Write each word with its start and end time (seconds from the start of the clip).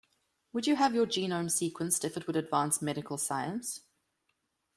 Would 0.53 0.65
you 0.65 0.77
have 0.77 0.95
your 0.95 1.05
genome 1.05 1.45
sequenced 1.51 2.03
if 2.03 2.17
it 2.17 2.25
would 2.25 2.35
advance 2.35 2.81
medical 2.81 3.19
science? 3.19 3.81